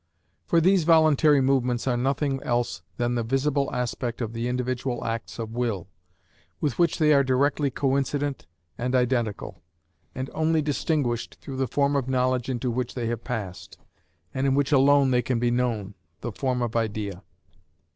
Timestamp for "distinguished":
10.63-11.35